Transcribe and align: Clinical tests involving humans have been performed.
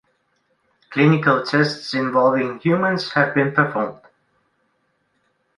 Clinical 0.89 1.45
tests 1.45 1.93
involving 1.93 2.57
humans 2.61 3.11
have 3.13 3.35
been 3.35 3.51
performed. 3.53 4.01